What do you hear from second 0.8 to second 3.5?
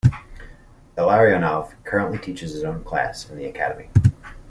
Illarionov currently teaches his own class in the